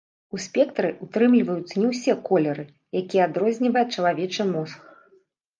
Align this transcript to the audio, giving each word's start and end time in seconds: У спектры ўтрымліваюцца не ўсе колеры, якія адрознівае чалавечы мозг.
У 0.35 0.39
спектры 0.45 0.89
ўтрымліваюцца 1.07 1.75
не 1.83 1.91
ўсе 1.91 2.15
колеры, 2.29 2.63
якія 3.03 3.29
адрознівае 3.29 3.85
чалавечы 3.93 4.49
мозг. 4.57 4.79